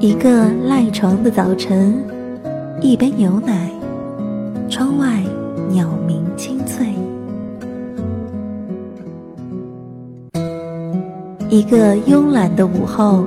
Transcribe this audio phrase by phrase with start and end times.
[0.00, 2.02] 一个赖床的早晨，
[2.80, 3.70] 一杯牛奶，
[4.66, 5.22] 窗外
[5.68, 6.86] 鸟鸣清脆。
[11.50, 13.26] 一个慵懒的午后，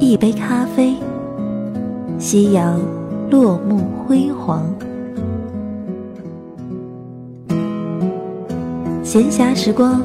[0.00, 0.96] 一杯咖啡，
[2.18, 2.80] 夕阳
[3.30, 4.66] 落幕辉煌。
[9.04, 10.02] 闲暇时光，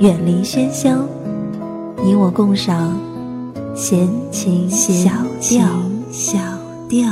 [0.00, 1.06] 远离喧嚣，
[2.02, 2.92] 你我共赏。
[3.74, 5.66] 闲情小调，
[6.10, 6.38] 小
[6.90, 7.08] 调。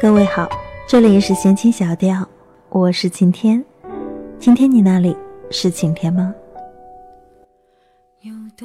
[0.00, 0.48] 各位好，
[0.86, 2.28] 这里是闲情小调，
[2.68, 3.64] 我是晴天。
[4.38, 5.16] 今天你那里
[5.50, 6.32] 是晴天吗？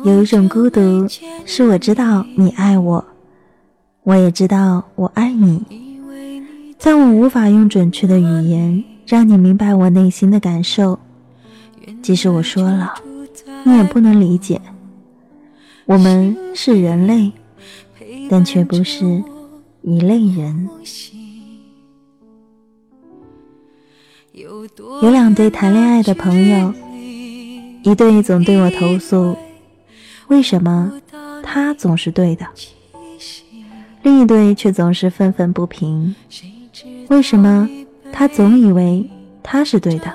[0.04, 1.08] 有一种孤独，
[1.46, 3.04] 是我知道你爱我。
[4.04, 5.64] 我也知道我爱你，
[6.80, 11.00] 但我无法用准确的语言让你明白我内心的感受。
[12.02, 12.94] 即使我说了，
[13.64, 14.60] 你也不能理解。
[15.86, 17.32] 我们是人类，
[18.28, 19.24] 但却不是
[19.84, 20.68] 一类人。
[24.34, 26.74] 有两对谈恋爱的朋友，
[27.84, 29.38] 一对总对我投诉，
[30.28, 30.92] 为什么
[31.44, 32.48] 他总是对的？
[34.04, 36.16] 另一对却总是愤愤不平，
[37.10, 37.70] 为什么
[38.12, 39.08] 他总以为
[39.44, 40.12] 他是对的？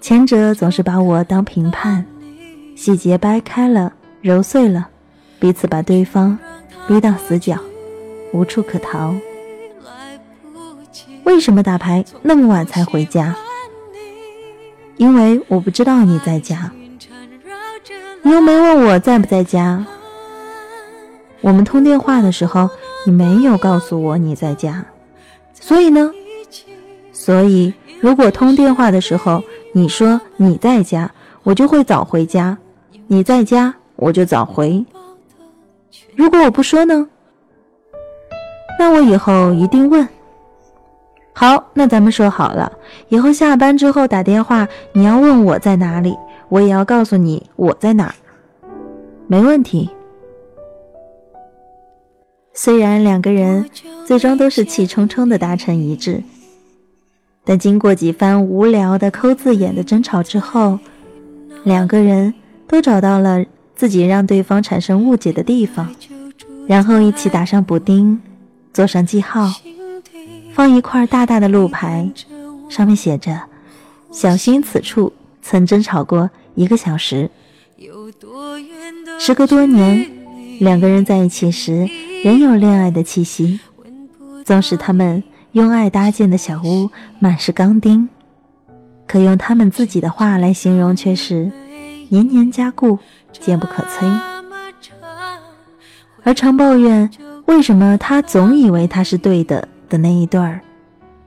[0.00, 2.06] 前者总是把我当评判，
[2.76, 4.88] 细节掰开了揉碎了，
[5.40, 6.38] 彼此把对方
[6.86, 7.58] 逼到死角，
[8.32, 9.14] 无处可逃。
[11.24, 13.34] 为什么打牌那么晚才回家？
[14.96, 16.70] 因为我不知道你在家，
[18.22, 19.84] 你又没问我在不在家。
[21.46, 22.68] 我们通电话的时候，
[23.04, 24.84] 你没有告诉我你在家，
[25.54, 26.10] 所以呢？
[27.12, 29.40] 所以如果通电话的时候
[29.72, 31.08] 你说你在家，
[31.44, 32.56] 我就会早回家；
[33.06, 34.84] 你在家，我就早回。
[36.16, 37.06] 如果我不说呢？
[38.76, 40.08] 那我以后一定问。
[41.32, 42.72] 好，那咱们说好了，
[43.08, 46.16] 以后下班之后打电话，你要问我在哪里，
[46.48, 48.14] 我也要告诉你我在哪儿。
[49.28, 49.88] 没问题。
[52.58, 53.68] 虽然两个人
[54.06, 56.22] 最终都是气冲冲的达成一致，
[57.44, 60.78] 但经过几番无聊的抠字眼的争吵之后，
[61.64, 62.32] 两个人
[62.66, 63.44] 都找到了
[63.74, 65.94] 自己让对方产生误解的地方，
[66.66, 68.18] 然后一起打上补丁，
[68.72, 69.52] 做上记号，
[70.54, 72.10] 放一块大大的路牌，
[72.70, 73.38] 上面写着
[74.10, 75.12] “小心此处
[75.42, 77.30] 曾争吵过一个小时”。
[79.20, 80.10] 时隔多年，
[80.58, 81.86] 两个人在一起时。
[82.26, 83.60] 仍有恋爱的气息，
[84.44, 85.22] 纵使他们
[85.52, 88.08] 用爱搭建的小屋满是钢钉，
[89.06, 91.52] 可用他们自己的话来形容却是
[92.08, 92.98] 年年加固，
[93.30, 94.20] 坚不可摧。
[96.24, 97.08] 而常抱怨
[97.44, 100.60] 为什么他总以为他是对的的那一对儿，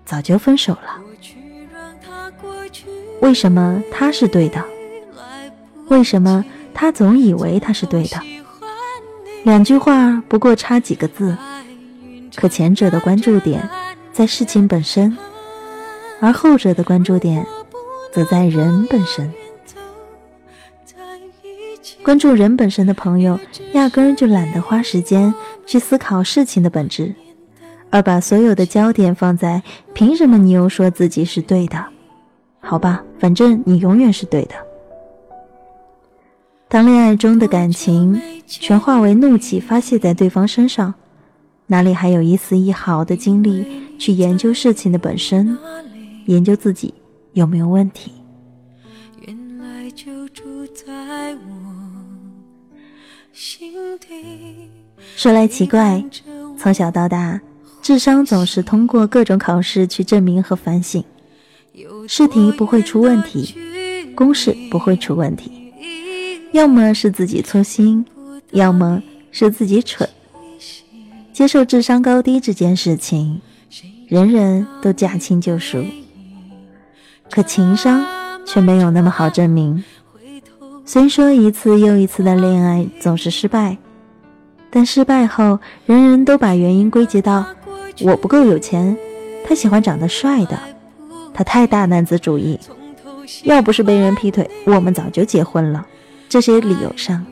[0.03, 0.99] 早就分手了。
[3.21, 4.61] 为什么他是对的？
[5.87, 6.43] 为什么
[6.73, 8.21] 他总以为他是对的？
[9.43, 11.35] 两句话不过差几个字，
[12.35, 13.67] 可前者的关注点
[14.11, 15.17] 在事情本身，
[16.19, 17.45] 而后者的关注点
[18.11, 19.31] 则在人本身。
[22.03, 23.39] 关注人本身的朋友，
[23.73, 25.33] 压根儿就懒得花时间
[25.65, 27.13] 去思考事情的本质，
[27.89, 29.61] 而把所有的焦点放在
[29.93, 31.83] 凭什么你又说自己是对的？
[32.59, 34.55] 好吧，反正你永远是对的。
[36.69, 40.93] 当恋爱中的感情全化为怒气发泄在对方身上，
[41.65, 43.65] 哪里还有一丝一毫的精力
[43.97, 45.57] 去研究事情的本身，
[46.27, 46.93] 研究自己
[47.33, 48.11] 有没有问题？
[49.25, 51.39] 原来就住在我
[55.15, 56.05] 说来奇怪，
[56.55, 57.41] 从小到大，
[57.81, 61.03] 智商总是通过各种考试去证明和反省，
[62.07, 63.55] 试题不会出问题，
[64.13, 65.58] 公式不会出问题。
[66.51, 68.05] 要么是自己粗心，
[68.51, 69.01] 要么
[69.31, 70.07] 是自己蠢。
[71.31, 73.39] 接受智商高低这件事情，
[74.07, 75.83] 人人都驾轻就熟，
[77.29, 78.03] 可情商
[78.45, 79.83] 却没有那么好证明。
[80.85, 83.77] 虽说一次又一次的恋爱总是失败，
[84.71, 87.45] 但失败后，人人都把原因归结到
[88.01, 88.97] 我不够有钱，
[89.47, 90.59] 他喜欢长得帅的，
[91.31, 92.59] 他太大男子主义。
[93.43, 95.85] 要不是被人劈腿，我们早就结婚了。
[96.29, 97.25] 这些理由上，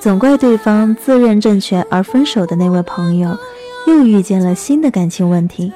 [0.00, 3.38] 总怪对方自认正确而分手的那位朋友，
[3.86, 5.72] 又遇见了新的感情问题。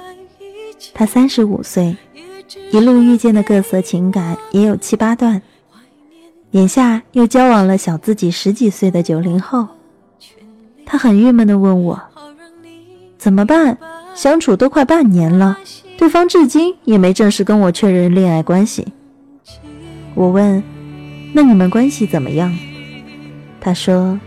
[0.93, 1.97] 他三十五岁，
[2.73, 5.41] 一路遇见的各色情感也有七八段，
[6.51, 9.69] 眼下又交往了小自己十几岁的九零后。
[10.85, 12.03] 他很郁闷地问我
[13.17, 13.79] ：“怎么办？
[14.17, 15.57] 相处都快半年了，
[15.97, 18.89] 对方至今也没正式跟我确认恋爱关系。”
[20.15, 20.63] 我问
[21.33, 22.55] ：“那你们关系怎么样？”
[23.61, 24.19] 他说：“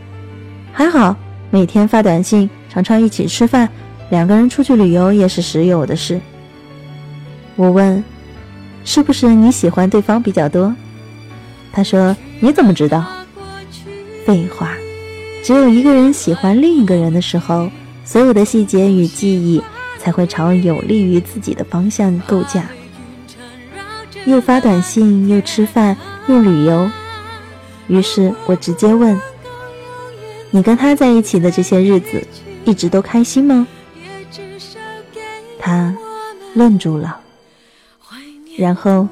[0.74, 1.16] 还好，
[1.52, 3.70] 每天发短信，常常一起吃饭，
[4.10, 6.20] 两个人出去旅游也是时有的事。”
[7.56, 8.04] 我问
[8.84, 10.76] ：“是不是你喜欢对方比较多？”
[11.72, 13.06] 他说：“你怎么知道？”
[14.26, 14.74] 废话，
[15.44, 17.70] 只有一个人喜欢另一个人的时候，
[18.04, 19.62] 所有的细节与记忆
[20.00, 22.66] 才会朝有利于自己的方向构架。
[24.25, 25.95] 又发短信，又吃饭，
[26.27, 26.89] 又旅游。
[27.88, 29.19] 于是我直接问
[30.50, 32.25] ：“你跟他在一起的这些日子，
[32.66, 33.68] 一直都开心吗？”
[35.62, 35.95] 他
[36.56, 37.19] 愣住了，
[38.57, 39.07] 然后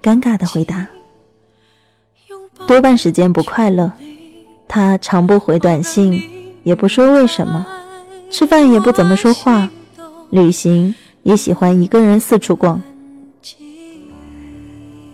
[0.00, 0.86] 尴尬的回答
[2.66, 3.92] ：“多半时间不快乐。
[4.68, 6.22] 他常不回短信，
[6.62, 7.64] 也不说为什么；
[8.30, 9.68] 吃饭也不怎么说话，
[10.30, 10.94] 旅行
[11.24, 12.80] 也喜欢一个人四处逛。”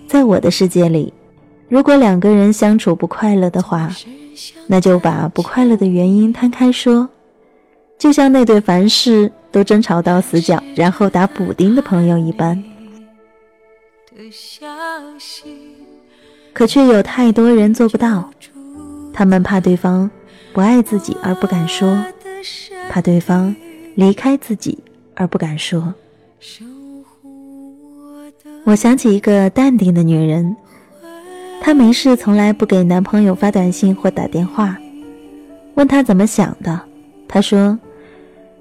[0.08, 1.12] 在我的世界里，
[1.68, 3.94] 如果两个人相处不快乐的话，
[4.66, 7.06] 那就把不快乐的原因摊开说，
[7.98, 12.64] 就像那对凡事都争吵到死角，然后打补丁的朋友一般。
[16.54, 18.30] 可却有太多人做不到，
[19.12, 20.10] 他们怕对方
[20.54, 22.02] 不爱自己而不敢说，
[22.88, 23.54] 怕对方
[23.94, 24.78] 离开自己
[25.14, 25.92] 而不敢说。
[28.64, 30.54] 我想起一个淡定的女人，
[31.60, 34.76] 她没事从来不给男朋友发短信或打电话。
[35.74, 36.78] 问她怎么想的，
[37.26, 37.78] 她说：“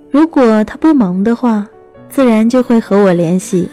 [0.09, 1.67] 如果他不忙的话，
[2.09, 3.67] 自然就会和我联系；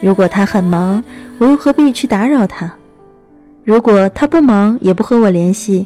[0.00, 1.02] 如果他很忙，
[1.38, 2.72] 我又何必去打扰他？
[3.64, 5.84] 如果他不忙也不和我联系，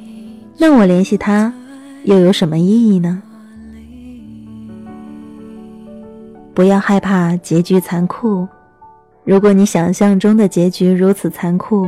[0.58, 1.50] 那我联系他
[2.04, 3.22] 又有什么意义呢？”
[6.52, 8.46] 不要害怕结局残酷。
[9.30, 11.86] 如果你想象中的结局如此残酷，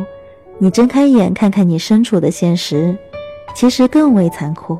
[0.60, 2.96] 你睁开眼看看你身处的现实，
[3.52, 4.78] 其实更为残酷。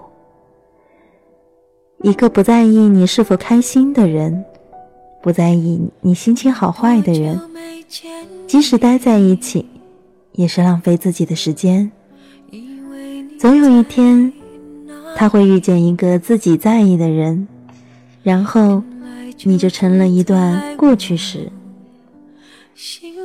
[2.03, 4.45] 一个不在意你是否开心的人，
[5.21, 7.37] 不在意你心情好坏的人，
[8.47, 9.69] 即使待在一起，
[10.31, 11.91] 也是浪费自己的时间。
[13.41, 14.33] 总有一天，
[15.17, 17.49] 他会遇见一个自己在意的人，
[18.23, 18.85] 然后
[19.43, 21.51] 你就成了一段过去时。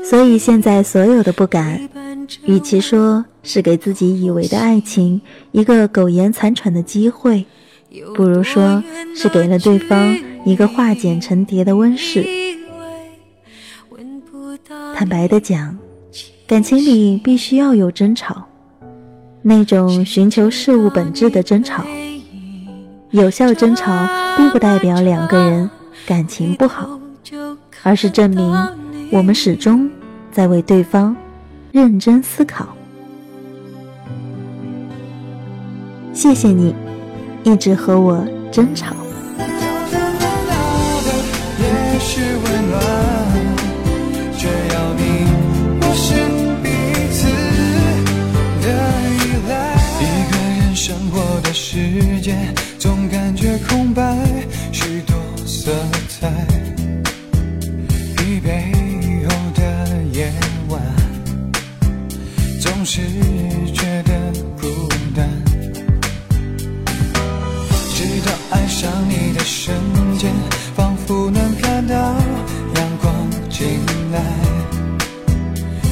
[0.03, 1.89] 所以现在所有的不敢，
[2.45, 5.21] 与其说是给自己以为的爱情
[5.51, 7.45] 一个苟延残喘的机会，
[8.15, 8.83] 不如说
[9.15, 12.25] 是给了对方一个化茧成蝶的温室。
[14.95, 15.77] 坦白的讲，
[16.45, 18.47] 感情里必须要有争吵，
[19.41, 21.85] 那种寻求事物本质的争吵。
[23.11, 25.69] 有效争吵并不代表两个人
[26.05, 26.99] 感情不好，
[27.83, 28.86] 而是证明。
[29.09, 29.89] 我们始终
[30.31, 31.15] 在为对方
[31.71, 32.67] 认真思考。
[36.13, 36.75] 谢谢你，
[37.43, 39.06] 一直和我争吵。
[68.17, 69.77] 直到爱上你的瞬
[70.17, 70.33] 间，
[70.75, 73.13] 仿佛能看到阳光
[73.47, 73.67] 进
[74.11, 74.19] 来，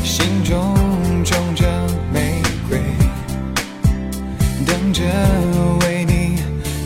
[0.03, 0.75] 心中
[1.24, 1.67] 种着
[2.12, 2.82] 玫瑰，
[4.65, 5.03] 等着
[5.82, 6.39] 为你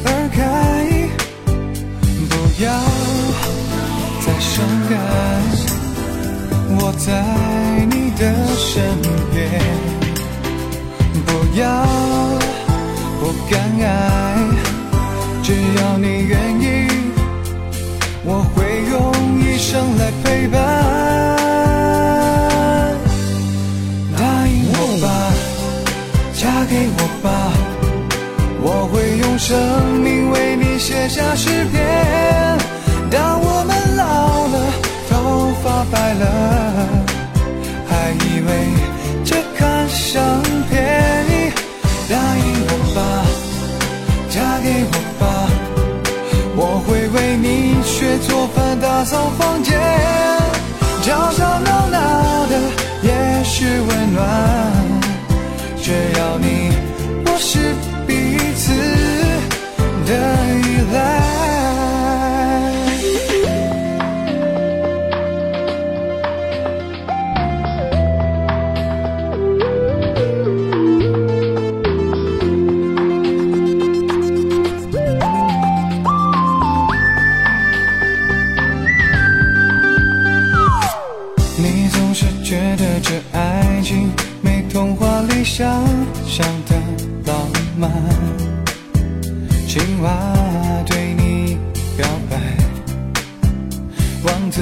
[0.03, 1.07] 而开。
[2.27, 2.69] 不要
[4.19, 4.99] 再伤感，
[6.75, 7.07] 我在
[7.85, 8.21] 你的
[8.57, 8.83] 身
[9.33, 9.39] 边。
[11.25, 11.88] 不要
[35.79, 36.25] 发白了，
[37.87, 38.49] 还以为
[39.23, 40.75] 这看相片。
[42.09, 42.99] 答应我吧。
[44.29, 45.23] 嫁给我吧，
[46.57, 49.79] 我会为你学做饭、打扫房间，
[51.01, 52.59] 吵吵闹闹的
[53.01, 54.19] 也是温暖。
[55.81, 56.73] 只要你，
[82.59, 84.11] 觉得这爱情
[84.41, 85.65] 没童话里想
[86.27, 86.75] 象的
[87.25, 87.33] 浪
[87.77, 87.89] 漫，
[89.65, 90.09] 青蛙
[90.85, 91.57] 对你
[91.95, 92.35] 表白，
[94.25, 94.61] 王子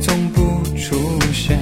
[0.00, 0.96] 从不出
[1.30, 1.58] 现。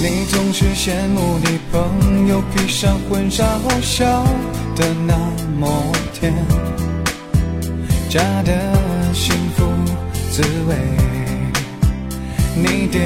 [0.00, 4.24] 你总是羡慕你朋友披上婚纱后笑
[4.74, 5.14] 得那
[5.60, 6.32] 么甜，
[8.08, 8.72] 假的
[9.12, 9.66] 幸福
[10.30, 10.74] 滋味。
[12.56, 13.02] 你点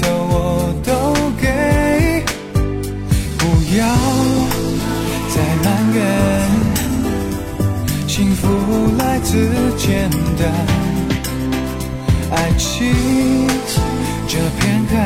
[0.00, 0.92] 头我都
[1.40, 2.22] 给，
[3.36, 3.42] 不
[3.76, 3.80] 要
[5.34, 6.00] 再埋怨，
[8.06, 8.46] 幸福
[8.96, 10.08] 来自简
[10.38, 10.48] 单，
[12.30, 12.94] 爱情。
[14.28, 14.96] 这片海，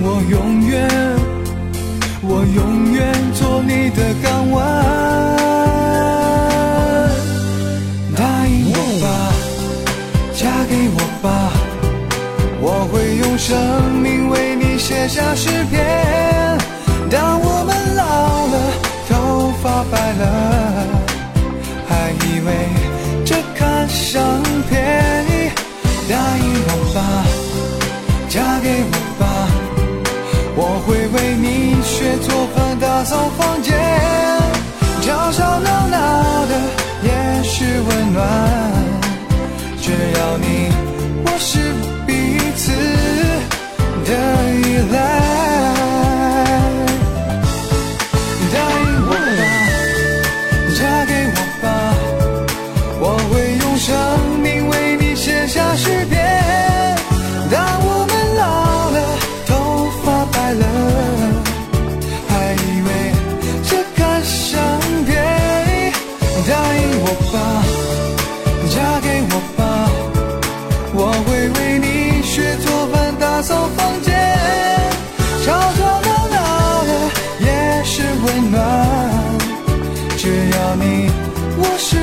[0.00, 0.88] 我永远，
[2.22, 4.14] 我永远做你的
[13.50, 13.58] 生
[14.00, 16.56] 命为你写下诗篇。
[17.10, 18.54] 当我们老了，
[19.08, 20.22] 头发白了，
[21.88, 22.48] 还以为
[23.26, 24.78] 这看相片。
[26.08, 26.98] 答应我吧，
[28.28, 29.22] 嫁给我吧，
[30.54, 33.79] 我会为你学做饭、打扫房间，
[78.50, 78.58] 暖。
[80.18, 81.10] 只要你，
[81.56, 81.96] 我是